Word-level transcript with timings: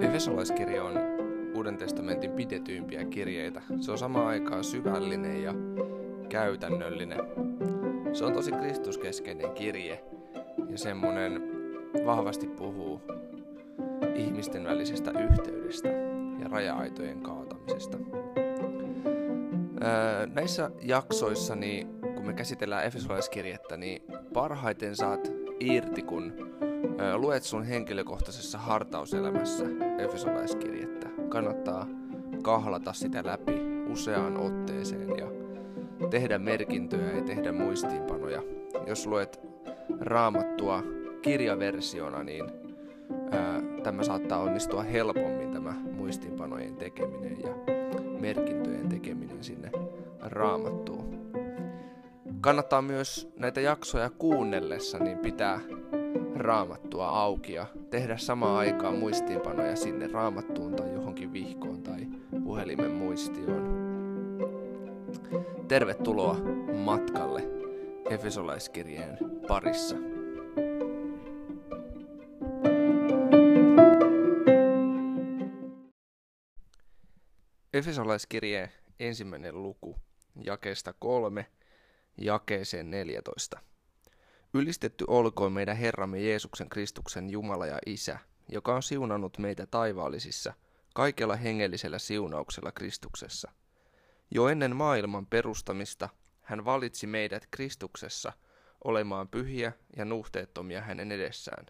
Efesolaiskirja 0.00 0.84
on 0.84 0.92
Uuden 1.56 1.76
testamentin 1.76 2.30
pidetyimpiä 2.30 3.04
kirjeitä. 3.04 3.62
Se 3.80 3.92
on 3.92 3.98
samaan 3.98 4.26
aikaan 4.26 4.64
syvällinen 4.64 5.42
ja 5.42 5.54
käytännöllinen. 6.28 7.18
Se 8.12 8.24
on 8.24 8.32
tosi 8.32 8.52
kristuskeskeinen 8.52 9.50
kirje 9.50 10.04
ja 10.68 10.78
semmonen 10.78 11.42
vahvasti 12.06 12.46
puhuu 12.46 13.00
ihmisten 14.14 14.64
välisestä 14.64 15.10
yhteydestä 15.30 15.88
ja 16.40 16.48
raja-aitojen 16.50 17.20
kaatamisesta. 17.20 17.98
Öö, 19.82 20.26
näissä 20.26 20.70
jaksoissa, 20.82 21.56
niin, 21.56 21.88
kun 22.14 22.26
me 22.26 22.34
käsitellään 22.34 22.84
Efesolaiskirjettä, 22.84 23.76
niin 23.76 24.02
parhaiten 24.32 24.96
saat 24.96 25.32
irti, 25.60 26.02
kun 26.02 26.32
luet 27.16 27.42
sun 27.42 27.64
henkilökohtaisessa 27.64 28.58
hartauselämässä 28.58 29.64
Efesolaiskirjettä. 29.98 31.08
Kannattaa 31.28 31.86
kahlata 32.42 32.92
sitä 32.92 33.22
läpi 33.24 33.52
useaan 33.92 34.36
otteeseen 34.36 35.08
ja 35.18 35.26
tehdä 36.10 36.38
merkintöjä 36.38 37.12
ja 37.12 37.22
tehdä 37.22 37.52
muistiinpanoja. 37.52 38.42
Jos 38.86 39.06
luet 39.06 39.40
raamattua 40.00 40.82
kirjaversiona, 41.22 42.22
niin 42.22 42.44
ää, 43.30 43.62
tämä 43.82 44.02
saattaa 44.02 44.40
onnistua 44.40 44.82
helpommin 44.82 45.50
tämä 45.52 45.74
muistiinpanojen 45.92 46.76
tekeminen 46.76 47.36
ja 47.42 47.54
merkintöjen 48.20 48.88
tekeminen 48.88 49.44
sinne 49.44 49.70
raamattuun. 50.20 51.01
Kannattaa 52.42 52.82
myös 52.82 53.28
näitä 53.36 53.60
jaksoja 53.60 54.10
kuunnellessa 54.10 54.98
niin 54.98 55.18
pitää 55.18 55.60
raamattua 56.36 57.08
auki 57.08 57.52
ja 57.52 57.66
tehdä 57.90 58.16
samaan 58.16 58.56
aikaan 58.56 58.94
muistiinpanoja 58.94 59.76
sinne 59.76 60.06
raamattuun 60.06 60.76
tai 60.76 60.92
johonkin 60.92 61.32
vihkoon 61.32 61.82
tai 61.82 62.06
puhelimen 62.44 62.90
muistioon. 62.90 63.72
Tervetuloa 65.68 66.36
matkalle 66.84 67.48
Efesolaiskirjeen 68.10 69.18
parissa. 69.48 69.96
Efesolaiskirjeen 77.72 78.68
ensimmäinen 79.00 79.62
luku, 79.62 79.96
jakeesta 80.44 80.94
kolme, 80.98 81.46
jakeeseen 82.18 82.90
14. 82.90 83.60
Ylistetty 84.54 85.04
olkoon 85.08 85.52
meidän 85.52 85.76
Herramme 85.76 86.20
Jeesuksen 86.20 86.68
Kristuksen 86.68 87.30
Jumala 87.30 87.66
ja 87.66 87.78
Isä, 87.86 88.18
joka 88.48 88.74
on 88.74 88.82
siunannut 88.82 89.38
meitä 89.38 89.66
taivaallisissa 89.66 90.54
kaikella 90.94 91.36
hengellisellä 91.36 91.98
siunauksella 91.98 92.72
Kristuksessa. 92.72 93.52
Jo 94.30 94.48
ennen 94.48 94.76
maailman 94.76 95.26
perustamista 95.26 96.08
hän 96.42 96.64
valitsi 96.64 97.06
meidät 97.06 97.48
Kristuksessa 97.50 98.32
olemaan 98.84 99.28
pyhiä 99.28 99.72
ja 99.96 100.04
nuhteettomia 100.04 100.80
hänen 100.80 101.12
edessään. 101.12 101.66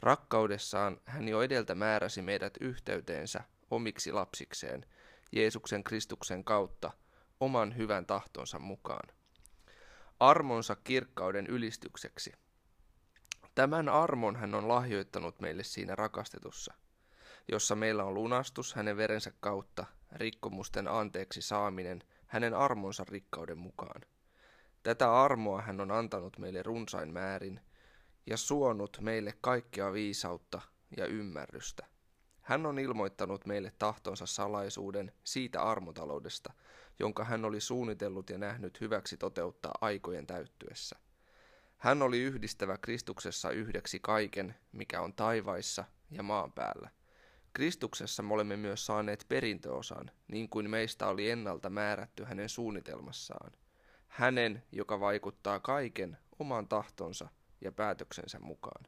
Rakkaudessaan 0.00 1.00
hän 1.04 1.28
jo 1.28 1.42
edeltä 1.42 1.74
määräsi 1.74 2.22
meidät 2.22 2.54
yhteyteensä 2.60 3.40
omiksi 3.70 4.12
lapsikseen– 4.12 4.84
Jeesuksen 5.32 5.84
Kristuksen 5.84 6.44
kautta 6.44 6.90
oman 7.40 7.76
hyvän 7.76 8.06
tahtonsa 8.06 8.58
mukaan. 8.58 9.08
Armonsa 10.20 10.76
kirkkauden 10.76 11.46
ylistykseksi. 11.46 12.32
Tämän 13.54 13.88
armon 13.88 14.36
hän 14.36 14.54
on 14.54 14.68
lahjoittanut 14.68 15.40
meille 15.40 15.64
siinä 15.64 15.94
rakastetussa, 15.94 16.74
jossa 17.48 17.76
meillä 17.76 18.04
on 18.04 18.14
lunastus 18.14 18.74
hänen 18.74 18.96
verensä 18.96 19.32
kautta, 19.40 19.86
rikkomusten 20.12 20.88
anteeksi 20.88 21.42
saaminen 21.42 22.02
hänen 22.26 22.54
armonsa 22.54 23.04
rikkauden 23.08 23.58
mukaan. 23.58 24.00
Tätä 24.82 25.22
armoa 25.22 25.62
hän 25.62 25.80
on 25.80 25.90
antanut 25.90 26.38
meille 26.38 26.62
runsain 26.62 27.12
määrin 27.12 27.60
ja 28.26 28.36
suonut 28.36 28.98
meille 29.00 29.34
kaikkea 29.40 29.92
viisautta 29.92 30.60
ja 30.96 31.06
ymmärrystä– 31.06 31.86
hän 32.48 32.66
on 32.66 32.78
ilmoittanut 32.78 33.46
meille 33.46 33.72
tahtonsa 33.78 34.26
salaisuuden 34.26 35.12
siitä 35.24 35.62
armotaloudesta, 35.62 36.52
jonka 36.98 37.24
hän 37.24 37.44
oli 37.44 37.60
suunnitellut 37.60 38.30
ja 38.30 38.38
nähnyt 38.38 38.80
hyväksi 38.80 39.16
toteuttaa 39.16 39.72
aikojen 39.80 40.26
täyttyessä. 40.26 40.96
Hän 41.78 42.02
oli 42.02 42.20
yhdistävä 42.22 42.78
Kristuksessa 42.78 43.50
yhdeksi 43.50 43.98
kaiken, 44.02 44.54
mikä 44.72 45.00
on 45.00 45.14
taivaissa 45.14 45.84
ja 46.10 46.22
maan 46.22 46.52
päällä. 46.52 46.90
Kristuksessa 47.52 48.22
me 48.22 48.34
olemme 48.34 48.56
myös 48.56 48.86
saaneet 48.86 49.26
perintöosan, 49.28 50.10
niin 50.28 50.48
kuin 50.48 50.70
meistä 50.70 51.06
oli 51.06 51.30
ennalta 51.30 51.70
määrätty 51.70 52.24
hänen 52.24 52.48
suunnitelmassaan. 52.48 53.52
Hänen, 54.08 54.62
joka 54.72 55.00
vaikuttaa 55.00 55.60
kaiken 55.60 56.18
oman 56.38 56.68
tahtonsa 56.68 57.28
ja 57.60 57.72
päätöksensä 57.72 58.38
mukaan 58.38 58.84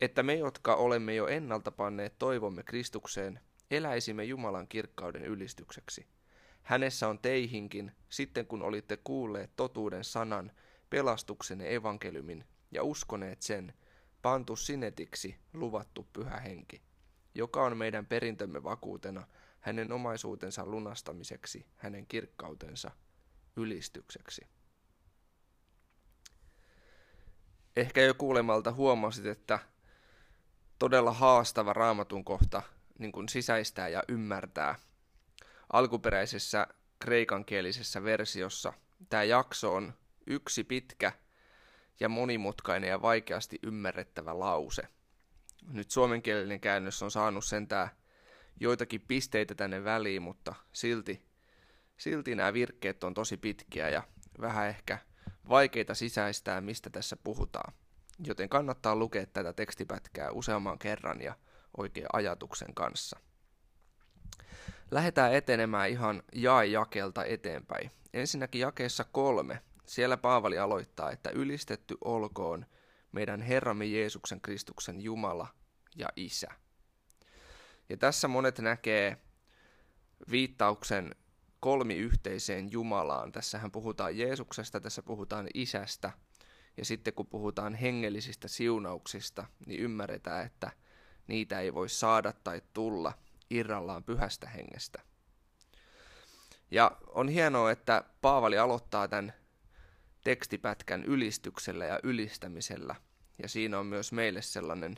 että 0.00 0.22
me, 0.22 0.34
jotka 0.34 0.74
olemme 0.74 1.14
jo 1.14 1.26
ennalta 1.26 1.70
panneet 1.70 2.18
toivomme 2.18 2.62
Kristukseen, 2.62 3.40
eläisimme 3.70 4.24
Jumalan 4.24 4.68
kirkkauden 4.68 5.24
ylistykseksi. 5.24 6.06
Hänessä 6.62 7.08
on 7.08 7.18
teihinkin, 7.18 7.92
sitten 8.08 8.46
kun 8.46 8.62
olitte 8.62 8.96
kuulleet 8.96 9.50
totuuden 9.56 10.04
sanan, 10.04 10.52
pelastuksenne 10.90 11.74
evankeliumin 11.74 12.44
ja 12.70 12.82
uskoneet 12.82 13.42
sen, 13.42 13.74
pantu 14.22 14.56
sinetiksi 14.56 15.36
luvattu 15.52 16.08
pyhä 16.12 16.36
henki, 16.36 16.82
joka 17.34 17.64
on 17.64 17.76
meidän 17.76 18.06
perintömme 18.06 18.62
vakuutena 18.62 19.26
hänen 19.60 19.92
omaisuutensa 19.92 20.66
lunastamiseksi, 20.66 21.66
hänen 21.76 22.06
kirkkautensa 22.06 22.90
ylistykseksi. 23.56 24.46
Ehkä 27.76 28.02
jo 28.02 28.14
kuulemalta 28.14 28.72
huomasit, 28.72 29.26
että 29.26 29.58
todella 30.80 31.12
haastava 31.12 31.72
raamatun 31.72 32.24
kohta 32.24 32.62
niin 32.98 33.12
kuin 33.12 33.28
sisäistää 33.28 33.88
ja 33.88 34.02
ymmärtää. 34.08 34.74
Alkuperäisessä 35.72 36.66
kreikankielisessä 36.98 38.02
versiossa 38.02 38.72
tämä 39.10 39.24
jakso 39.24 39.74
on 39.74 39.94
yksi 40.26 40.64
pitkä 40.64 41.12
ja 42.00 42.08
monimutkainen 42.08 42.90
ja 42.90 43.02
vaikeasti 43.02 43.58
ymmärrettävä 43.62 44.38
lause. 44.38 44.82
Nyt 45.72 45.90
suomenkielinen 45.90 46.60
käännös 46.60 47.02
on 47.02 47.10
saanut 47.10 47.44
sentään 47.44 47.88
joitakin 48.60 49.00
pisteitä 49.00 49.54
tänne 49.54 49.84
väliin, 49.84 50.22
mutta 50.22 50.54
silti, 50.72 51.26
silti 51.96 52.34
nämä 52.34 52.52
virkkeet 52.52 53.04
on 53.04 53.14
tosi 53.14 53.36
pitkiä 53.36 53.88
ja 53.88 54.02
vähän 54.40 54.68
ehkä 54.68 54.98
vaikeita 55.48 55.94
sisäistää, 55.94 56.60
mistä 56.60 56.90
tässä 56.90 57.16
puhutaan 57.24 57.72
joten 58.24 58.48
kannattaa 58.48 58.96
lukea 58.96 59.26
tätä 59.26 59.52
tekstipätkää 59.52 60.30
useamman 60.30 60.78
kerran 60.78 61.20
ja 61.20 61.34
oikein 61.76 62.06
ajatuksen 62.12 62.74
kanssa. 62.74 63.20
Lähdetään 64.90 65.34
etenemään 65.34 65.90
ihan 65.90 66.22
jae-jakelta 66.34 67.24
eteenpäin. 67.24 67.90
Ensinnäkin 68.14 68.60
jakeessa 68.60 69.04
kolme. 69.04 69.62
Siellä 69.86 70.16
Paavali 70.16 70.58
aloittaa, 70.58 71.10
että 71.10 71.30
ylistetty 71.30 71.96
olkoon 72.04 72.66
meidän 73.12 73.42
Herramme 73.42 73.84
Jeesuksen 73.84 74.40
Kristuksen 74.40 75.00
Jumala 75.00 75.48
ja 75.96 76.08
Isä. 76.16 76.48
Ja 77.88 77.96
tässä 77.96 78.28
monet 78.28 78.58
näkee 78.58 79.16
viittauksen 80.30 81.14
kolmiyhteiseen 81.60 82.72
Jumalaan. 82.72 83.32
Tässähän 83.32 83.70
puhutaan 83.70 84.18
Jeesuksesta, 84.18 84.80
tässä 84.80 85.02
puhutaan 85.02 85.48
Isästä 85.54 86.10
ja 86.76 86.84
sitten 86.84 87.14
kun 87.14 87.26
puhutaan 87.26 87.74
hengellisistä 87.74 88.48
siunauksista, 88.48 89.46
niin 89.66 89.80
ymmärretään, 89.80 90.46
että 90.46 90.70
niitä 91.26 91.60
ei 91.60 91.74
voi 91.74 91.88
saada 91.88 92.32
tai 92.32 92.62
tulla 92.72 93.12
irrallaan 93.50 94.04
pyhästä 94.04 94.48
hengestä. 94.48 95.02
Ja 96.70 96.96
on 97.06 97.28
hienoa, 97.28 97.70
että 97.70 98.04
Paavali 98.20 98.58
aloittaa 98.58 99.08
tämän 99.08 99.32
tekstipätkän 100.24 101.04
ylistyksellä 101.04 101.84
ja 101.84 102.00
ylistämisellä. 102.02 102.94
Ja 103.42 103.48
siinä 103.48 103.78
on 103.78 103.86
myös 103.86 104.12
meille 104.12 104.42
sellainen 104.42 104.96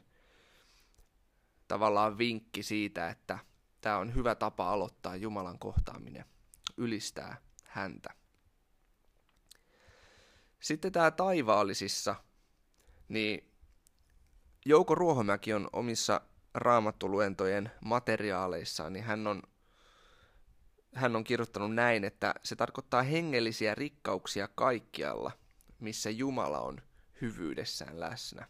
tavallaan 1.69 2.19
vinkki 2.19 2.63
siitä, 2.63 3.09
että 3.09 3.39
tämä 3.81 3.99
on 3.99 4.15
hyvä 4.15 4.35
tapa 4.35 4.71
aloittaa 4.71 5.17
Jumalan 5.17 5.59
kohtaaminen, 5.59 6.25
ylistää 6.77 7.37
häntä. 7.65 8.22
Sitten 10.63 10.93
tämä 10.93 11.11
taivaallisissa, 11.11 12.15
niin 13.09 13.53
Jouko 14.67 14.95
Ruohomäki 14.95 15.53
on 15.53 15.69
omissa 15.73 16.21
raamattuluentojen 16.55 17.71
materiaaleissaan, 17.85 18.93
niin 18.93 19.05
hän 19.05 19.27
on, 19.27 19.43
hän 20.95 21.17
on 21.17 21.25
kirjoittanut 21.25 21.75
näin, 21.75 22.05
että 22.05 22.35
se 22.43 22.57
tarkoittaa 22.57 23.03
hengellisiä 23.03 23.75
rikkauksia 23.75 24.49
kaikkialla, 24.49 25.33
missä 25.81 26.11
Jumala 26.11 26.61
on 26.61 26.83
hyvyydessään 27.21 28.01
läsnä. 28.01 28.49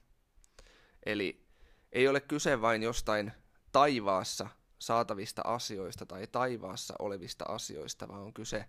Eli 1.07 1.47
ei 1.93 2.09
ole 2.09 2.21
kyse 2.21 2.61
vain 2.61 2.83
jostain 2.83 3.33
taivaassa 3.73 4.49
saatavista 4.79 5.43
asioista 5.45 6.07
tai 6.07 6.27
taivaassa 6.27 6.95
olevista 6.99 7.45
asioista, 7.49 8.09
vaan 8.09 8.21
on 8.21 8.33
kyse 8.35 8.65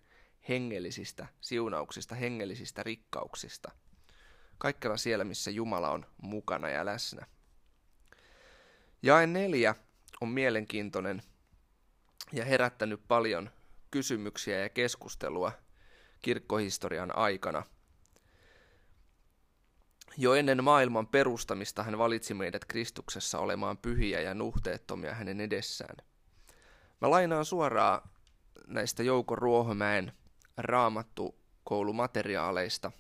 hengellisistä 0.50 1.28
siunauksista, 1.42 2.16
hengellisistä 2.16 2.84
rikkauksista. 2.84 3.72
Kaikkella 4.58 4.98
siellä, 4.98 5.24
missä 5.24 5.52
Jumala 5.52 5.90
on 5.90 6.06
mukana 6.22 6.70
ja 6.70 6.86
läsnä. 6.86 7.26
Jae 9.02 9.28
neljä 9.28 9.76
on 10.22 10.30
mielenkiintoinen 10.30 11.24
ja 12.32 12.46
herättänyt 12.46 13.02
paljon 13.08 13.50
kysymyksiä 13.92 14.60
ja 14.60 14.70
keskustelua 14.70 15.52
kirkkohistorian 16.22 17.18
aikana. 17.18 17.64
Jo 20.18 20.34
ennen 20.34 20.64
maailman 20.64 21.08
perustamista 21.08 21.84
hän 21.84 21.98
valitsi 21.98 22.34
meidät 22.34 22.66
Kristuksessa 22.66 23.40
olemaan 23.40 23.78
pyhiä 23.78 24.22
ja 24.22 24.34
nuhteettomia 24.34 25.14
hänen 25.14 25.42
edessään. 25.42 25.98
Mä 27.02 27.10
lainaan 27.10 27.46
suoraan 27.46 28.10
näistä 28.68 29.04
Jouko 29.04 29.36
Ruohomäen 29.36 30.12
raamattu 30.58 31.36
koulumateriaaleista 31.64 32.92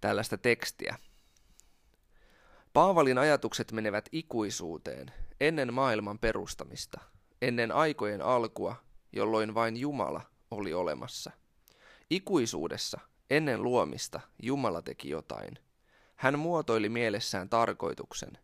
tällaista 0.00 0.38
tekstiä. 0.38 0.96
Paavalin 2.72 3.18
ajatukset 3.18 3.72
menevät 3.72 4.08
ikuisuuteen 4.12 5.12
ennen 5.40 5.74
maailman 5.74 6.18
perustamista, 6.18 7.00
ennen 7.42 7.72
aikojen 7.72 8.22
alkua, 8.22 8.76
jolloin 9.12 9.54
vain 9.54 9.76
Jumala 9.76 10.20
oli 10.50 10.74
olemassa. 10.74 11.30
Ikuisuudessa, 12.10 13.00
ennen 13.30 13.62
luomista, 13.62 14.20
Jumala 14.42 14.82
teki 14.82 15.10
jotain. 15.10 15.58
Hän 16.16 16.38
muotoili 16.38 16.88
mielessään 16.88 17.48
tarkoituksen. 17.48 18.38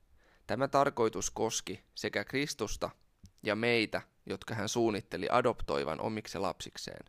Tämä 0.46 0.68
tarkoitus 0.68 1.30
koski 1.30 1.84
sekä 1.94 2.24
Kristusta 2.24 2.90
ja 3.42 3.56
meitä, 3.56 4.02
jotka 4.28 4.54
hän 4.54 4.68
suunnitteli 4.68 5.28
adoptoivan 5.30 6.00
omiksi 6.00 6.38
lapsikseen. 6.38 7.04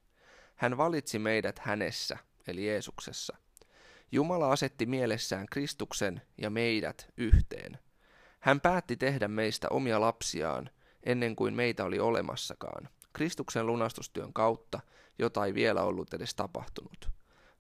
Hän 0.56 0.78
valitsi 0.78 1.20
meidät 1.20 1.60
hänessä, 1.60 2.18
eli 2.48 2.68
Jeesuksessa. 2.68 3.38
Jumala 4.12 4.52
asetti 4.52 4.86
mielessään 4.86 5.46
Kristuksen 5.52 6.22
ja 6.38 6.50
meidät 6.50 7.10
yhteen. 7.18 7.80
Hän 8.40 8.62
päätti 8.62 8.98
tehdä 8.98 9.28
meistä 9.28 9.68
omia 9.70 10.02
lapsiaan 10.02 10.70
ennen 11.04 11.36
kuin 11.36 11.54
meitä 11.54 11.86
oli 11.86 12.00
olemassakaan. 12.00 12.90
Kristuksen 13.14 13.68
lunastustyön 13.68 14.34
kautta, 14.34 14.80
jota 15.20 15.46
ei 15.46 15.54
vielä 15.54 15.84
ollut 15.84 16.14
edes 16.14 16.36
tapahtunut. 16.36 17.10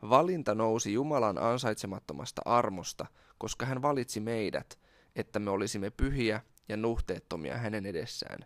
Valinta 0.09 0.55
nousi 0.55 0.93
Jumalan 0.93 1.37
ansaitsemattomasta 1.37 2.41
armosta, 2.45 3.05
koska 3.37 3.65
hän 3.65 3.81
valitsi 3.81 4.19
meidät, 4.19 4.79
että 5.15 5.39
me 5.39 5.49
olisimme 5.49 5.89
pyhiä 5.89 6.41
ja 6.69 6.77
nuhteettomia 6.77 7.57
hänen 7.57 7.85
edessään. 7.85 8.45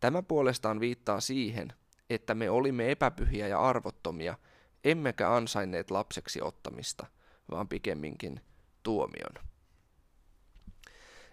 Tämä 0.00 0.22
puolestaan 0.22 0.80
viittaa 0.80 1.20
siihen, 1.20 1.72
että 2.10 2.34
me 2.34 2.50
olimme 2.50 2.90
epäpyhiä 2.90 3.48
ja 3.48 3.60
arvottomia, 3.60 4.38
emmekä 4.84 5.34
ansainneet 5.34 5.90
lapseksi 5.90 6.42
ottamista, 6.42 7.06
vaan 7.50 7.68
pikemminkin 7.68 8.40
tuomion. 8.82 9.46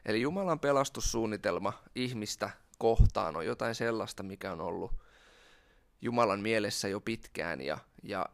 Eli 0.06 0.22
Jumalan 0.22 0.60
pelastussuunnitelma 0.60 1.74
ihmistä 1.96 2.50
kohtaan 2.78 3.36
on 3.36 3.46
jotain 3.46 3.76
sellaista, 3.76 4.24
mikä 4.24 4.52
on 4.52 4.62
ollut 4.62 4.92
Jumalan 6.02 6.40
mielessä 6.40 6.88
jo 6.88 7.00
pitkään 7.00 7.62
ja, 7.62 7.78
ja 8.04 8.26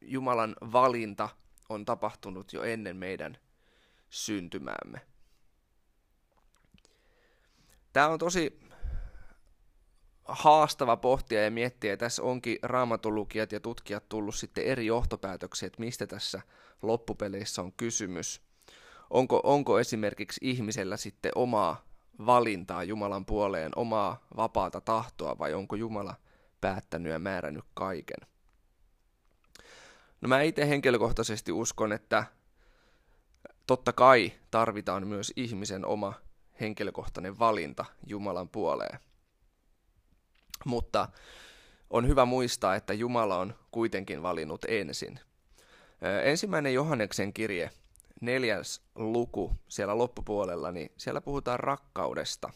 Jumalan 0.00 0.56
valinta 0.72 1.28
on 1.68 1.84
tapahtunut 1.84 2.52
jo 2.52 2.62
ennen 2.62 2.96
meidän 2.96 3.38
syntymäämme. 4.10 5.00
Tämä 7.92 8.08
on 8.08 8.18
tosi 8.18 8.61
haastava 10.24 10.96
pohtia 10.96 11.44
ja 11.44 11.50
miettiä. 11.50 11.96
Tässä 11.96 12.22
onkin 12.22 12.58
raamatulukijat 12.62 13.52
ja 13.52 13.60
tutkijat 13.60 14.08
tullut 14.08 14.34
sitten 14.34 14.64
eri 14.64 14.86
johtopäätöksiä, 14.86 15.66
että 15.66 15.80
mistä 15.80 16.06
tässä 16.06 16.42
loppupeleissä 16.82 17.62
on 17.62 17.72
kysymys. 17.72 18.42
Onko, 19.10 19.40
onko 19.44 19.80
esimerkiksi 19.80 20.40
ihmisellä 20.42 20.96
sitten 20.96 21.32
omaa 21.34 21.84
valintaa 22.26 22.84
Jumalan 22.84 23.26
puoleen, 23.26 23.72
omaa 23.76 24.26
vapaata 24.36 24.80
tahtoa 24.80 25.38
vai 25.38 25.54
onko 25.54 25.76
Jumala 25.76 26.14
päättänyt 26.60 27.12
ja 27.12 27.18
määrännyt 27.18 27.64
kaiken? 27.74 28.28
No 30.20 30.28
mä 30.28 30.42
itse 30.42 30.68
henkilökohtaisesti 30.68 31.52
uskon, 31.52 31.92
että 31.92 32.24
totta 33.66 33.92
kai 33.92 34.32
tarvitaan 34.50 35.06
myös 35.06 35.32
ihmisen 35.36 35.84
oma 35.84 36.12
henkilökohtainen 36.60 37.38
valinta 37.38 37.84
Jumalan 38.06 38.48
puoleen. 38.48 38.98
Mutta 40.64 41.08
on 41.90 42.08
hyvä 42.08 42.24
muistaa, 42.24 42.74
että 42.74 42.92
Jumala 42.94 43.38
on 43.38 43.54
kuitenkin 43.70 44.22
valinnut 44.22 44.64
ensin. 44.68 45.20
Ensimmäinen 46.24 46.74
Johanneksen 46.74 47.32
kirje, 47.32 47.70
neljäs 48.20 48.82
luku 48.94 49.56
siellä 49.68 49.98
loppupuolella, 49.98 50.72
niin 50.72 50.92
siellä 50.96 51.20
puhutaan 51.20 51.60
rakkaudesta. 51.60 52.50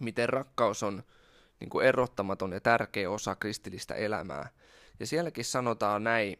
Miten 0.00 0.28
rakkaus 0.28 0.82
on 0.82 1.02
niin 1.60 1.70
kuin 1.70 1.86
erottamaton 1.86 2.52
ja 2.52 2.60
tärkeä 2.60 3.10
osa 3.10 3.34
kristillistä 3.34 3.94
elämää. 3.94 4.48
Ja 5.00 5.06
sielläkin 5.06 5.44
sanotaan 5.44 6.04
näin, 6.04 6.38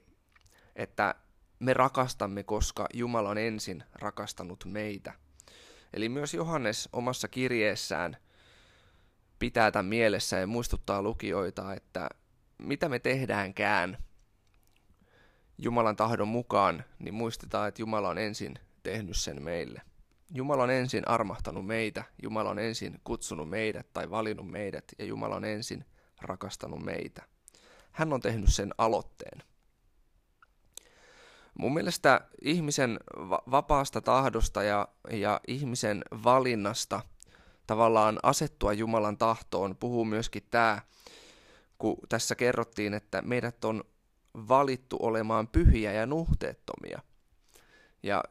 että 0.77 1.15
me 1.59 1.75
rakastamme, 1.75 2.43
koska 2.43 2.87
Jumala 2.95 3.31
on 3.31 3.39
ensin 3.39 3.85
rakastanut 3.95 4.65
meitä. 4.65 5.13
Eli 5.93 6.09
myös 6.09 6.35
Johannes 6.35 6.89
omassa 6.93 7.29
kirjeessään– 7.29 8.17
pitää 9.39 9.71
tämän 9.71 9.87
mielessä 9.87 10.39
ja 10.39 10.47
muistuttaa 10.47 11.03
lukijoita, 11.03 11.75
että 11.75 12.09
mitä 12.59 12.89
me 12.89 12.99
tehdäänkään 12.99 13.99
Jumalan 15.59 15.97
tahdon 15.97 16.29
mukaan, 16.29 16.85
niin 16.99 17.15
muistetaan, 17.15 17.69
että 17.69 17.83
Jumala 17.83 18.09
on 18.09 18.19
ensin 18.19 18.59
tehnyt 18.83 19.17
sen 19.17 19.43
meille. 19.43 19.83
Jumala 20.35 20.63
on 20.63 20.71
ensin 20.71 21.09
armahtanut 21.09 21.67
meitä, 21.67 22.05
Jumala 22.23 22.51
on 22.51 22.59
ensin 22.59 23.01
kutsunut 23.05 23.51
meidät 23.51 23.93
tai 23.93 24.11
valinnut 24.11 24.51
meidät 24.51 24.85
ja 24.99 25.05
Jumala 25.05 25.37
on 25.37 25.45
ensin 25.45 25.85
rakastanut 26.21 26.85
meitä. 26.85 27.23
Hän 27.93 28.13
on 28.13 28.21
tehnyt 28.21 28.55
sen 28.55 28.75
aloitteen. 28.79 29.43
Mun 31.55 31.75
mielestä 31.75 32.21
ihmisen 32.43 33.01
vapaasta 33.51 34.01
tahdosta 34.01 34.63
ja, 34.63 34.89
ja 35.11 35.41
ihmisen 35.49 36.05
valinnasta– 36.25 37.03
tavallaan 37.69 38.19
asettua 38.23 38.73
Jumalan 38.73 39.19
tahtoon, 39.19 39.77
puhuu 39.77 40.05
myöskin 40.05 40.43
tämä, 40.51 40.83
kun 41.79 41.97
tässä 42.09 42.35
kerrottiin, 42.35 42.95
että 42.95 43.23
meidät 43.23 43.65
on 43.65 43.85
valittu 44.35 44.97
olemaan 45.01 45.49
pyhiä 45.49 45.93
ja 45.93 46.07
nuhteettomia. 46.07 47.01
Ja 48.03 48.25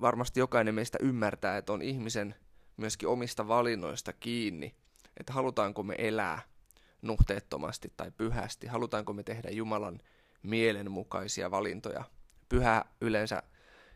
varmasti 0.00 0.40
jokainen 0.40 0.74
meistä 0.74 0.98
ymmärtää, 1.00 1.56
että 1.56 1.72
on 1.72 1.82
ihmisen 1.82 2.34
myöskin 2.76 3.08
omista 3.08 3.48
valinnoista 3.48 4.12
kiinni, 4.12 4.74
että 5.16 5.32
halutaanko 5.32 5.82
me 5.82 5.94
elää 5.98 6.42
nuhteettomasti 7.02 7.92
tai 7.96 8.10
pyhästi, 8.10 8.66
halutaanko 8.66 9.12
me 9.12 9.22
tehdä 9.22 9.50
Jumalan 9.50 10.00
mielenmukaisia 10.42 11.50
valintoja. 11.50 12.04
Pyhä 12.48 12.84
yleensä 13.00 13.42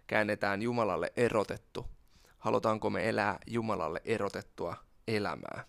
käännetään 0.07 0.63
Jumalalle 0.63 1.13
erotettu 1.17 1.87
halutaanko 2.39 2.91
me 2.91 3.09
elää 3.09 3.39
Jumalalle 3.47 4.01
erotettua 4.05 4.77
elämää. 5.09 5.65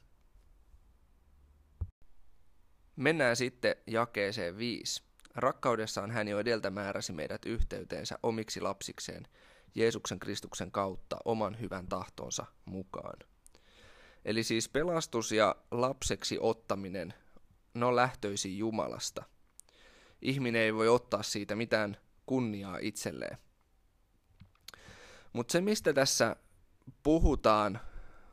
Mennään 2.95 3.35
sitten 3.35 3.75
jakeeseen 3.87 4.57
5. 4.57 5.03
Rakkaudessaan 5.35 6.11
hän 6.11 6.27
jo 6.27 6.39
edeltä 6.39 6.69
määräsi 6.69 7.13
meidät 7.13 7.45
yhteyteensä 7.45 8.19
omiksi 8.23 8.61
lapsikseen 8.61 9.27
Jeesuksen 9.75 10.19
Kristuksen 10.19 10.71
kautta 10.71 11.17
oman 11.25 11.59
hyvän 11.59 11.87
tahtonsa 11.87 12.45
mukaan. 12.65 13.19
Eli 14.25 14.43
siis 14.43 14.69
pelastus 14.69 15.31
ja 15.31 15.55
lapseksi 15.71 16.37
ottaminen, 16.41 17.13
ne 17.73 17.85
on 17.85 17.95
lähtöisin 17.95 18.57
Jumalasta. 18.57 19.23
Ihminen 20.21 20.61
ei 20.61 20.73
voi 20.73 20.87
ottaa 20.87 21.23
siitä 21.23 21.55
mitään 21.55 21.97
kunniaa 22.25 22.77
itselleen. 22.81 23.37
Mutta 25.33 25.51
se, 25.51 25.61
mistä 25.61 25.93
tässä 25.93 26.35
puhutaan, 27.03 27.79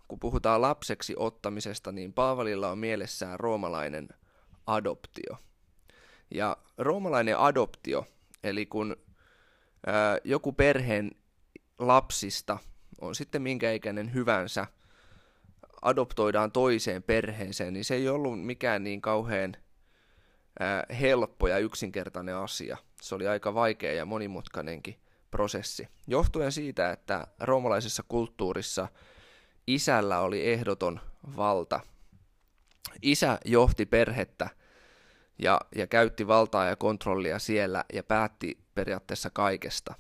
kun 0.09 0.21
puhutaan 0.21 0.63
lapseksi 0.63 1.15
ottamisesta, 1.17 1.93
niin 1.93 2.13
Paavalilla 2.13 2.71
on 2.71 2.79
mielessään 2.79 3.41
roomalainen 3.41 4.09
adoptio. 4.67 5.37
Ja 6.31 6.57
roomalainen 6.79 7.39
adoptio, 7.39 8.07
eli 8.45 8.67
kun 8.67 8.97
ää, 9.87 10.19
joku 10.25 10.53
perheen 10.53 11.11
lapsista 11.79 12.59
on 13.01 13.15
sitten 13.15 13.43
minkä 13.43 13.73
ikäinen 13.73 14.15
hyvänsä, 14.15 14.67
adoptoidaan 15.83 16.53
toiseen 16.53 17.03
perheeseen, 17.03 17.73
niin 17.73 17.85
se 17.85 17.95
ei 17.95 18.09
ollut 18.09 18.45
mikään 18.45 18.85
niin 18.85 19.01
kauhean 19.01 19.57
ää, 20.61 20.87
helppo 21.01 21.49
ja 21.49 21.59
yksinkertainen 21.59 22.37
asia. 22.37 22.77
se 23.03 23.15
oli 23.15 23.27
aika 23.27 23.55
vaikea 23.55 23.93
ja 23.93 24.05
monimutkainenkin 24.05 24.97
prosessi. 25.37 25.88
Johtuen 26.07 26.52
siitä, 26.52 26.90
että 26.90 27.26
roomalaisessa 27.40 28.02
kulttuurissa 28.09 28.88
isällä 29.66 30.21
oli 30.21 30.49
ehdoton 30.49 31.00
valta. 31.37 31.81
Isä 33.02 33.38
johti 33.45 33.87
perhettä 33.87 34.50
ja, 35.38 35.61
ja 35.75 35.87
käytti 35.87 36.26
valtaa 36.26 36.64
ja 36.64 36.76
kontrollia 36.76 37.38
siellä 37.38 37.85
ja 37.93 38.02
päätti 38.02 38.59
periaatteessa 38.75 39.31
kaikesta. 39.31 39.95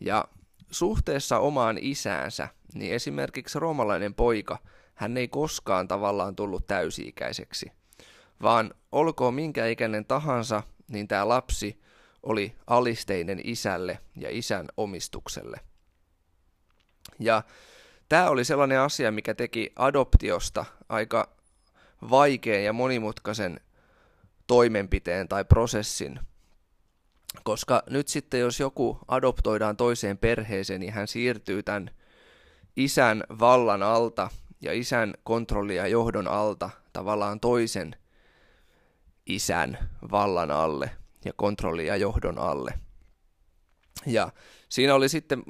Ja 0.00 0.24
suhteessa 0.70 1.38
omaan 1.38 1.78
isäänsä, 1.80 2.48
niin 2.74 2.94
esimerkiksi 2.94 3.58
roomalainen 3.58 4.14
poika, 4.14 4.58
hän 4.94 5.16
ei 5.16 5.28
koskaan 5.28 5.88
tavallaan 5.88 6.36
tullut 6.36 6.66
täysi-ikäiseksi, 6.66 7.72
vaan 8.42 8.74
olkoon 8.92 9.34
minkä 9.34 9.66
ikäinen 9.66 10.04
tahansa, 10.04 10.62
niin 10.88 11.08
tämä 11.08 11.28
lapsi 11.28 11.80
oli 12.22 12.56
alisteinen 12.66 13.40
isälle 13.44 13.98
ja 14.16 14.28
isän 14.30 14.66
omistukselle. 14.76 15.60
Ja 17.18 17.42
tämä 18.08 18.28
oli 18.28 18.44
sellainen 18.44 18.80
asia, 18.80 19.12
mikä 19.12 19.34
teki 19.34 19.72
adoptiosta 19.76 20.64
aika 20.88 21.28
vaikean 22.10 22.64
ja 22.64 22.72
monimutkaisen 22.72 23.60
toimenpiteen 24.46 25.28
tai 25.28 25.44
prosessin, 25.44 26.20
koska 27.42 27.82
nyt 27.90 28.08
sitten 28.08 28.40
jos 28.40 28.60
joku 28.60 28.98
adoptoidaan 29.08 29.76
toiseen 29.76 30.18
perheeseen, 30.18 30.80
niin 30.80 30.92
hän 30.92 31.08
siirtyy 31.08 31.62
tämän 31.62 31.90
isän 32.76 33.24
vallan 33.38 33.82
alta 33.82 34.30
ja 34.60 34.72
isän 34.72 35.14
kontrolli 35.24 35.76
ja 35.76 35.86
johdon 35.86 36.28
alta 36.28 36.70
tavallaan 36.92 37.40
toisen 37.40 37.96
isän 39.26 39.78
vallan 40.10 40.50
alle 40.50 40.90
ja 41.24 41.32
kontrolli 41.36 41.86
ja 41.86 41.96
johdon 41.96 42.38
alle. 42.38 42.74
Ja 44.06 44.32
siinä 44.68 44.94
oli 44.94 45.08
sitten 45.08 45.42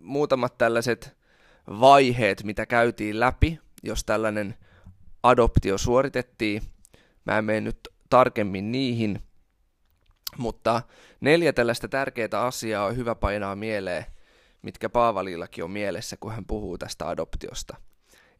muutamat 0.00 0.58
tällaiset 0.58 1.16
vaiheet, 1.80 2.44
mitä 2.44 2.66
käytiin 2.66 3.20
läpi, 3.20 3.60
jos 3.82 4.04
tällainen 4.04 4.54
adoptio 5.22 5.78
suoritettiin. 5.78 6.62
Mä 7.24 7.38
en 7.38 7.44
mene 7.44 7.60
nyt 7.60 7.88
tarkemmin 8.10 8.72
niihin, 8.72 9.22
mutta 10.38 10.82
neljä 11.20 11.52
tällaista 11.52 11.88
tärkeää 11.88 12.40
asiaa 12.40 12.86
on 12.86 12.96
hyvä 12.96 13.14
painaa 13.14 13.56
mieleen, 13.56 14.04
mitkä 14.62 14.88
Paavalillakin 14.88 15.64
on 15.64 15.70
mielessä, 15.70 16.16
kun 16.16 16.32
hän 16.32 16.44
puhuu 16.44 16.78
tästä 16.78 17.08
adoptiosta. 17.08 17.76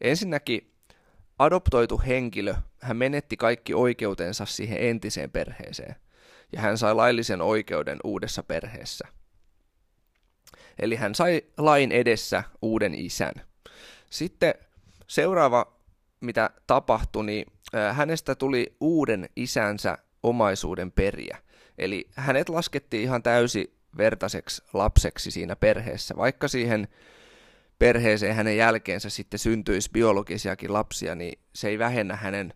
Ensinnäkin 0.01 0.73
adoptoitu 1.39 2.01
henkilö, 2.07 2.55
hän 2.81 2.97
menetti 2.97 3.37
kaikki 3.37 3.73
oikeutensa 3.73 4.45
siihen 4.45 4.77
entiseen 4.77 5.31
perheeseen, 5.31 5.95
ja 6.53 6.61
hän 6.61 6.77
sai 6.77 6.95
laillisen 6.95 7.41
oikeuden 7.41 7.97
uudessa 8.03 8.43
perheessä. 8.43 9.07
Eli 10.79 10.95
hän 10.95 11.15
sai 11.15 11.41
lain 11.57 11.91
edessä 11.91 12.43
uuden 12.61 12.95
isän. 12.95 13.33
Sitten 14.09 14.53
seuraava, 15.07 15.73
mitä 16.21 16.49
tapahtui, 16.67 17.25
niin 17.25 17.45
hänestä 17.93 18.35
tuli 18.35 18.75
uuden 18.79 19.29
isänsä 19.35 19.97
omaisuuden 20.23 20.91
periä. 20.91 21.37
Eli 21.77 22.09
hänet 22.15 22.49
laskettiin 22.49 23.03
ihan 23.03 23.23
täysi 23.23 23.77
vertaiseksi 23.97 24.63
lapseksi 24.73 25.31
siinä 25.31 25.55
perheessä, 25.55 26.15
vaikka 26.17 26.47
siihen 26.47 26.87
perheeseen 27.79 28.35
hänen 28.35 28.57
jälkeensä 28.57 29.09
sitten 29.09 29.39
syntyisi 29.39 29.89
biologisiakin 29.91 30.73
lapsia, 30.73 31.15
niin 31.15 31.39
se 31.55 31.67
ei 31.67 31.79
vähennä 31.79 32.15
hänen 32.15 32.53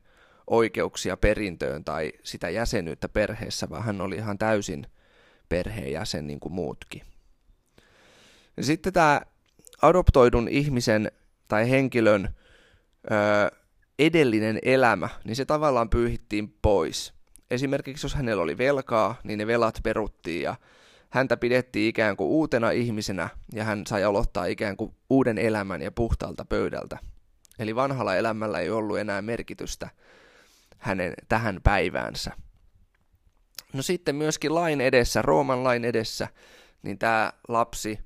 oikeuksia 0.50 1.18
perintöön 1.18 1.84
tai 1.84 2.12
sitä 2.24 2.50
jäsenyyttä 2.50 3.10
perheessä, 3.10 3.70
vaan 3.70 3.84
hän 3.84 4.02
oli 4.02 4.16
ihan 4.16 4.38
täysin 4.38 4.88
perheenjäsen 5.50 6.28
niin 6.28 6.40
kuin 6.40 6.54
muutkin. 6.54 7.02
Sitten 8.62 8.94
tämä 8.94 9.22
adoptoidun 9.82 10.48
ihmisen 10.48 11.12
tai 11.48 11.70
henkilön 11.70 12.30
ö, 13.12 13.58
edellinen 14.00 14.60
elämä, 14.62 15.10
niin 15.24 15.36
se 15.36 15.46
tavallaan 15.46 15.90
pyyhittiin 15.90 16.54
pois. 16.62 17.14
Esimerkiksi 17.52 18.06
jos 18.06 18.16
hänellä 18.16 18.44
oli 18.44 18.58
velkaa, 18.58 19.16
niin 19.24 19.38
ne 19.38 19.48
velat 19.48 19.80
peruttiin 19.84 20.42
ja 20.42 20.56
häntä 21.10 21.38
pidettiin 21.38 21.90
ikään 21.90 22.18
kuin 22.18 22.28
uutena 22.28 22.72
ihmisenä 22.72 23.30
ja 23.54 23.64
hän 23.64 23.88
sai 23.88 24.04
aloittaa 24.04 24.46
ikään 24.46 24.78
kuin 24.78 24.96
uuden 25.10 25.38
elämän 25.38 25.82
ja 25.82 25.92
puhtaalta 25.92 26.46
pöydältä. 26.46 26.98
Eli 27.60 27.76
vanhalla 27.76 28.16
elämällä 28.16 28.60
ei 28.60 28.70
ollut 28.70 29.00
enää 29.00 29.22
merkitystä 29.22 29.90
hänen 30.80 31.14
tähän 31.30 31.60
päiväänsä. 31.64 32.32
No 33.74 33.82
sitten 33.82 34.16
myöskin 34.16 34.56
lain 34.56 34.82
edessä, 34.82 35.22
Rooman 35.22 35.64
lain 35.64 35.86
edessä, 35.86 36.28
niin 36.84 36.98
tämä 36.98 37.34
lapsi, 37.48 38.00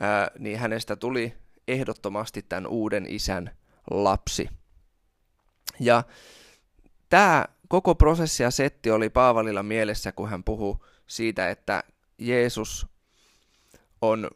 ää, 0.00 0.30
niin 0.38 0.58
hänestä 0.58 0.96
tuli 0.96 1.34
ehdottomasti 1.68 2.42
tämän 2.42 2.66
uuden 2.66 3.06
isän 3.08 3.56
lapsi. 3.90 4.48
Ja 5.80 6.02
tämä 7.08 7.44
koko 7.68 7.94
prosessi 7.94 8.42
ja 8.42 8.50
setti 8.50 8.90
oli 8.90 9.10
Paavalilla 9.10 9.62
mielessä, 9.62 10.12
kun 10.12 10.28
hän 10.28 10.44
puhui 10.44 10.76
siitä, 11.06 11.50
että 11.50 11.82
Jeesus 12.18 12.86
on 14.02 14.30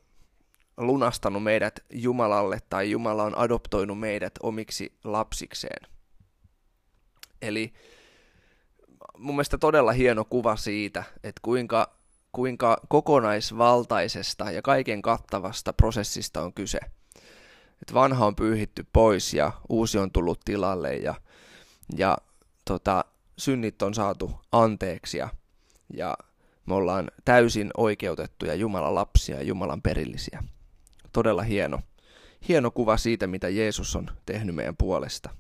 lunastanut 0.77 1.43
meidät 1.43 1.81
Jumalalle 1.93 2.59
tai 2.71 2.91
Jumala 2.91 3.25
on 3.25 3.39
adoptoinut 3.39 4.01
meidät 4.01 4.33
omiksi 4.43 4.99
lapsikseen. 5.05 5.98
Eli 7.43 7.73
mun 9.19 9.35
mielestä 9.35 9.59
todella 9.59 9.93
hieno 9.93 10.25
kuva 10.25 10.57
siitä, 10.57 11.05
että 11.15 11.41
kuinka, 11.43 11.99
kuinka 12.33 12.81
kokonaisvaltaisesta 12.89 14.51
ja 14.51 14.63
kaiken 14.63 15.03
kattavasta 15.03 15.73
prosessista 15.73 16.43
on 16.43 16.53
kyse. 16.53 16.79
Että 17.83 17.95
vanha 17.95 18.27
on 18.27 18.37
pyyhitty 18.37 18.87
pois 18.93 19.35
ja 19.35 19.53
uusi 19.69 19.99
on 19.99 20.11
tullut 20.11 20.41
tilalle 20.45 20.97
ja, 20.97 21.15
ja 21.97 22.19
tota, 22.65 23.05
synnit 23.39 23.83
on 23.83 23.95
saatu 23.95 24.41
anteeksi 24.53 25.19
ja, 25.19 25.29
ja 25.95 26.17
me 26.67 26.75
ollaan 26.75 27.11
täysin 27.25 27.71
oikeutettuja 27.77 28.55
Jumalan 28.55 28.95
lapsia 28.95 29.37
ja 29.37 29.43
Jumalan 29.43 29.83
perillisiä. 29.83 30.43
Todella 31.13 31.43
hieno, 31.43 31.81
hieno 32.49 32.71
kuva 32.71 32.97
siitä, 32.97 33.27
mitä 33.27 33.49
Jeesus 33.49 33.97
on 33.97 34.11
tehnyt 34.27 34.55
meidän 34.55 34.77
puolesta. 34.77 35.31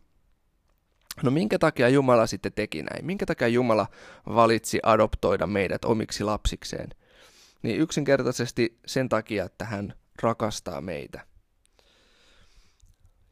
No 1.22 1.30
minkä 1.30 1.58
takia 1.58 1.88
Jumala 1.88 2.26
sitten 2.26 2.52
teki 2.52 2.82
näin? 2.82 3.06
Minkä 3.06 3.26
takia 3.26 3.48
Jumala 3.48 3.87
valitsi 4.26 4.80
adoptoida 4.82 5.46
meidät 5.46 5.84
omiksi 5.84 6.25
lapsikseen? 6.25 6.90
Niin 7.62 7.80
yksinkertaisesti 7.80 8.78
sen 8.87 9.08
takia, 9.08 9.44
että 9.44 9.64
hän 9.64 9.94
rakastaa 10.22 10.80
meitä. 10.80 11.20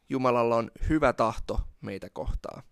Jumalalla 0.08 0.56
on 0.56 0.70
hyvä 0.88 1.12
tahto 1.12 1.60
meitä 1.80 2.10
kohtaan. 2.12 2.62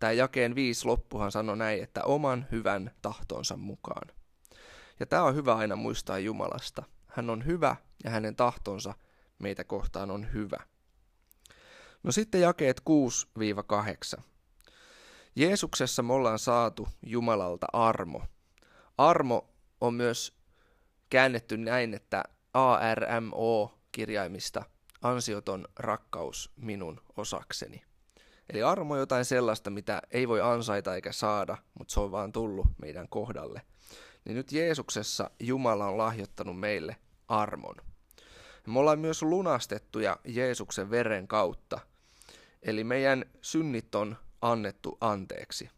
Tämä 0.00 0.12
jakeen 0.12 0.54
viisi 0.54 0.86
loppuhan 0.86 1.32
sanoi 1.32 1.56
näin, 1.56 1.82
että 1.82 2.04
oman 2.04 2.46
hyvän 2.52 2.90
tahtonsa 3.02 3.56
mukaan. 3.56 4.08
Ja 5.00 5.06
tämä 5.06 5.22
on 5.22 5.34
hyvä 5.34 5.54
aina 5.54 5.76
muistaa 5.76 6.18
Jumalasta. 6.18 6.82
Hän 7.06 7.30
on 7.30 7.46
hyvä 7.46 7.76
ja 8.04 8.10
hänen 8.10 8.36
tahtonsa 8.36 8.94
meitä 9.38 9.64
kohtaan 9.64 10.10
on 10.10 10.32
hyvä. 10.32 10.58
No 12.02 12.12
sitten 12.12 12.40
jakeet 12.40 12.82
6-8. 14.18 14.22
Jeesuksessa 15.36 16.02
me 16.02 16.12
ollaan 16.12 16.38
saatu 16.38 16.88
Jumalalta 17.06 17.66
armo. 17.72 18.22
Armo 18.98 19.50
on 19.80 19.94
myös 19.94 20.36
käännetty 21.10 21.56
näin, 21.56 21.94
että 21.94 22.24
ARMO-kirjaimista 22.54 24.64
ansioton 25.02 25.68
rakkaus 25.78 26.52
minun 26.56 27.00
osakseni. 27.16 27.82
Eli 28.48 28.62
armo 28.62 28.94
on 28.94 29.00
jotain 29.00 29.24
sellaista, 29.24 29.70
mitä 29.70 30.02
ei 30.10 30.28
voi 30.28 30.40
ansaita 30.40 30.94
eikä 30.94 31.12
saada, 31.12 31.56
mutta 31.78 31.94
se 31.94 32.00
on 32.00 32.10
vaan 32.10 32.32
tullut 32.32 32.66
meidän 32.78 33.08
kohdalle. 33.08 33.62
Niin 34.24 34.36
nyt 34.36 34.52
Jeesuksessa 34.52 35.30
Jumala 35.40 35.86
on 35.86 35.98
lahjoittanut 35.98 36.60
meille 36.60 36.96
armon. 37.28 37.76
Me 38.66 38.78
ollaan 38.78 38.98
myös 38.98 39.22
lunastettuja 39.22 40.16
Jeesuksen 40.24 40.90
veren 40.90 41.28
kautta. 41.28 41.80
Eli 42.62 42.84
meidän 42.84 43.24
synnit 43.42 43.94
on 43.94 44.16
annettu 44.42 44.98
anteeksi. 45.00 45.70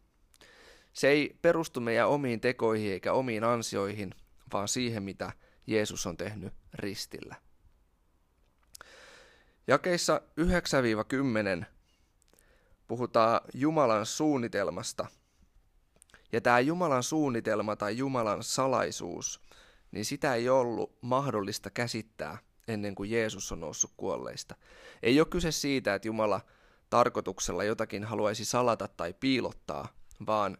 Se 0.92 1.08
ei 1.08 1.36
perustu 1.42 1.80
meidän 1.80 2.08
omiin 2.08 2.40
tekoihin 2.40 2.92
eikä 2.92 3.12
omiin 3.12 3.44
ansioihin, 3.44 4.14
vaan 4.52 4.68
siihen, 4.68 5.02
mitä 5.02 5.32
Jeesus 5.66 6.06
on 6.06 6.16
tehnyt 6.16 6.52
ristillä. 6.74 7.36
Jakeissa 9.66 10.20
9-10 11.60 11.64
puhutaan 12.88 13.40
Jumalan 13.54 14.06
suunnitelmasta. 14.06 15.06
Ja 16.32 16.40
tämä 16.40 16.60
Jumalan 16.60 17.02
suunnitelma 17.02 17.76
tai 17.76 17.96
Jumalan 17.96 18.42
salaisuus, 18.42 19.40
niin 19.92 20.04
sitä 20.04 20.34
ei 20.34 20.48
ollut 20.48 20.98
mahdollista 21.00 21.70
käsittää 21.70 22.38
ennen 22.68 22.94
kuin 22.94 23.10
Jeesus 23.10 23.52
on 23.52 23.60
noussut 23.60 23.92
kuolleista. 23.96 24.54
Ei 25.02 25.20
ole 25.20 25.28
kyse 25.30 25.52
siitä, 25.52 25.94
että 25.94 26.08
Jumala 26.08 26.40
tarkoituksella 26.90 27.64
jotakin 27.64 28.04
haluaisi 28.04 28.44
salata 28.44 28.88
tai 28.88 29.14
piilottaa, 29.20 29.88
vaan 30.26 30.58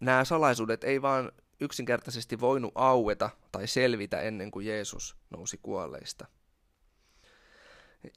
nämä 0.00 0.24
salaisuudet 0.24 0.84
ei 0.84 1.02
vaan 1.02 1.32
yksinkertaisesti 1.60 2.40
voinut 2.40 2.72
aueta 2.74 3.30
tai 3.52 3.66
selvitä 3.66 4.20
ennen 4.20 4.50
kuin 4.50 4.66
Jeesus 4.66 5.16
nousi 5.30 5.58
kuolleista. 5.62 6.26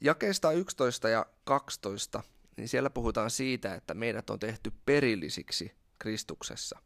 Jakeesta 0.00 0.52
11 0.52 1.08
ja 1.08 1.26
12, 1.44 2.22
niin 2.56 2.68
siellä 2.68 2.90
puhutaan 2.90 3.30
siitä, 3.30 3.74
että 3.74 3.94
meidät 3.94 4.30
on 4.30 4.38
tehty 4.38 4.72
perillisiksi 4.84 5.72
Kristuksessa. 5.98 6.78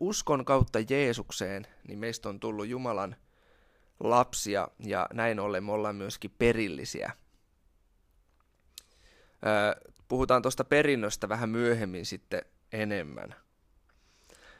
uskon 0.00 0.44
kautta 0.44 0.78
Jeesukseen, 0.80 1.66
niin 1.88 1.98
meistä 1.98 2.28
on 2.28 2.40
tullut 2.40 2.66
Jumalan 2.66 3.16
lapsia 4.00 4.68
ja 4.78 5.06
näin 5.12 5.40
ollen 5.40 5.64
me 5.64 5.72
ollaan 5.72 5.96
myöskin 5.96 6.34
perillisiä. 6.38 7.12
Puhutaan 10.08 10.42
tuosta 10.42 10.64
perinnöstä 10.64 11.28
vähän 11.28 11.48
myöhemmin 11.48 12.06
sitten 12.06 12.42
enemmän. 12.72 13.34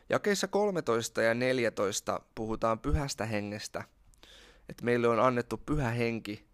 Jakeissa 0.08 0.48
13 0.48 1.22
ja 1.22 1.34
14 1.34 2.20
puhutaan 2.34 2.78
pyhästä 2.78 3.26
hengestä, 3.26 3.84
että 4.68 4.84
meille 4.84 5.08
on 5.08 5.20
annettu 5.20 5.56
pyhä 5.56 5.90
henki 5.90 6.46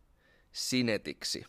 sinetiksi. 0.53 1.45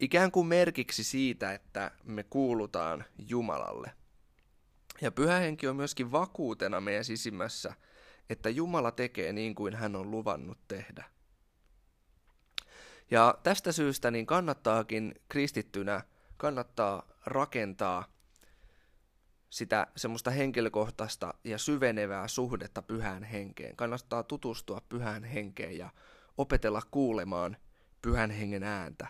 Ikään 0.00 0.30
kuin 0.30 0.46
merkiksi 0.46 1.04
siitä, 1.04 1.52
että 1.52 1.90
me 2.04 2.22
kuulutaan 2.22 3.04
Jumalalle. 3.28 3.90
Ja 5.00 5.12
pyhä 5.12 5.38
henki 5.38 5.68
on 5.68 5.76
myöskin 5.76 6.12
vakuutena 6.12 6.80
meidän 6.80 7.04
sisimmässä, 7.04 7.74
että 8.30 8.48
Jumala 8.50 8.90
tekee 8.90 9.32
niin 9.32 9.54
kuin 9.54 9.74
hän 9.74 9.96
on 9.96 10.10
luvannut 10.10 10.58
tehdä. 10.68 11.04
Ja 13.14 13.38
tästä 13.42 13.72
syystä 13.72 14.10
niin 14.10 14.26
kannattaakin 14.26 15.14
kristittynä 15.28 16.02
kannattaa 16.36 17.06
rakentaa 17.26 18.04
sitä 19.50 19.86
semmoista 19.96 20.30
henkilökohtaista 20.30 21.34
ja 21.44 21.58
syvenevää 21.58 22.28
suhdetta 22.28 22.82
pyhään 22.82 23.22
henkeen. 23.22 23.76
Kannattaa 23.76 24.22
tutustua 24.22 24.80
pyhään 24.88 25.24
henkeen 25.24 25.78
ja 25.78 25.90
opetella 26.38 26.82
kuulemaan 26.90 27.56
pyhän 28.02 28.30
hengen 28.30 28.62
ääntä. 28.62 29.06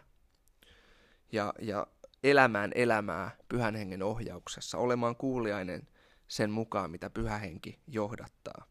Ja, 1.32 1.54
ja 1.60 1.86
elämään 2.24 2.72
elämää 2.74 3.36
pyhän 3.48 3.74
hengen 3.74 4.02
ohjauksessa, 4.02 4.78
olemaan 4.78 5.16
kuuliainen 5.16 5.88
sen 6.28 6.50
mukaan, 6.50 6.90
mitä 6.90 7.10
pyhä 7.10 7.38
henki 7.38 7.80
johdattaa. 7.86 8.66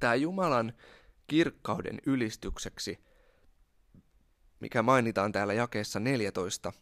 Tämä 0.00 0.14
Jumalan 0.14 0.72
kirkkauden 1.26 2.00
ylistykseksi, 2.06 2.98
mikä 4.60 4.82
mainitaan 4.82 5.32
täällä 5.32 5.52
jakeessa 5.52 6.00
14, 6.00 6.72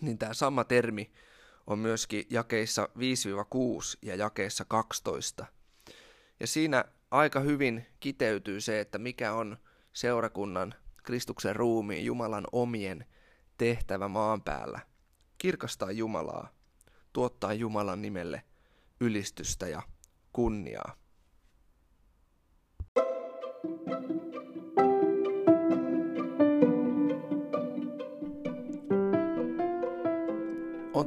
niin 0.00 0.18
tämä 0.18 0.34
sama 0.34 0.64
termi 0.64 1.10
on 1.66 1.78
myöskin 1.78 2.24
jakeissa 2.30 2.88
5-6 2.98 2.98
ja 4.02 4.14
jakeissa 4.14 4.64
12. 4.68 5.46
Ja 6.40 6.46
siinä 6.46 6.84
aika 7.10 7.40
hyvin 7.40 7.86
kiteytyy 8.00 8.60
se, 8.60 8.80
että 8.80 8.98
mikä 8.98 9.32
on 9.32 9.56
seurakunnan, 9.92 10.74
Kristuksen 11.02 11.56
ruumiin, 11.56 12.04
Jumalan 12.04 12.46
omien 12.52 13.06
tehtävä 13.58 14.08
maan 14.08 14.42
päällä. 14.42 14.80
Kirkastaa 15.38 15.90
Jumalaa, 15.90 16.48
tuottaa 17.12 17.52
Jumalan 17.52 18.02
nimelle 18.02 18.42
ylistystä 19.00 19.68
ja 19.68 19.82
kunniaa. 20.32 21.05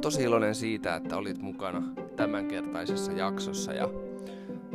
tosi 0.00 0.22
iloinen 0.22 0.54
siitä, 0.54 0.94
että 0.94 1.16
olit 1.16 1.38
mukana 1.38 1.82
tämänkertaisessa 2.16 3.12
jaksossa 3.12 3.72
ja 3.72 3.88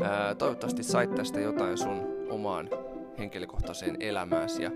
ää, 0.01 0.35
toivottavasti 0.35 0.83
sait 0.83 1.15
tästä 1.15 1.39
jotain 1.39 1.77
sun 1.77 2.07
omaan 2.29 2.69
henkilökohtaiseen 3.17 3.97
elämääsi. 3.99 4.63
Ja, 4.63 4.71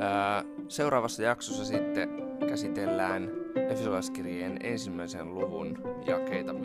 ää, 0.00 0.44
seuraavassa 0.68 1.22
jaksossa 1.22 1.64
sitten 1.64 2.10
käsitellään 2.48 3.30
Efesolaiskirjeen 3.70 4.56
ensimmäisen 4.62 5.34
luvun 5.34 5.78
jakeita 6.06 6.52
15-23. 6.52 6.56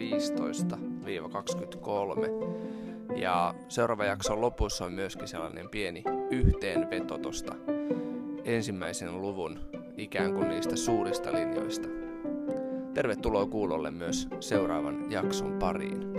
Ja 3.15 3.54
seuraava 3.69 4.06
jakson 4.06 4.41
lopussa 4.41 4.86
on 4.86 4.93
myöskin 4.93 5.28
sellainen 5.28 5.69
pieni 5.69 6.04
yhteenveto 6.30 7.17
tosta 7.17 7.56
ensimmäisen 8.45 9.21
luvun 9.21 9.60
ikään 9.97 10.34
kuin 10.34 10.49
niistä 10.49 10.76
suurista 10.76 11.34
linjoista. 11.34 11.88
Tervetuloa 12.93 13.45
kuulolle 13.45 13.91
myös 13.91 14.28
seuraavan 14.39 15.12
jakson 15.12 15.54
pariin. 15.60 16.13